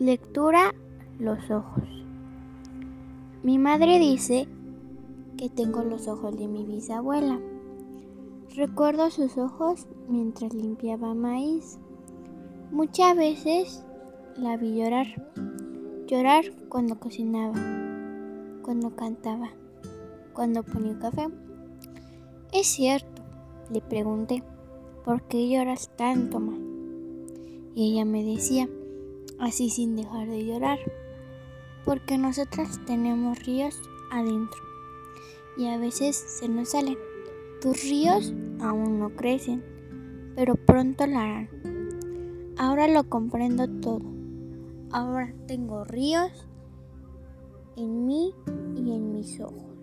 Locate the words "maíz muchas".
11.12-13.14